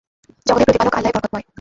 জগতের 0.45 0.65
প্রতিপালক 0.67 0.93
আল্লাহই 0.95 1.15
বরকতময়। 1.15 1.45